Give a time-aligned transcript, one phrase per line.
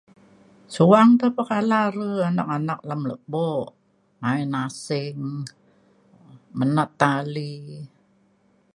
[0.73, 3.49] Suang te pe kala re anak anak lem lepo
[4.21, 5.21] main asing
[6.57, 7.53] menat tali.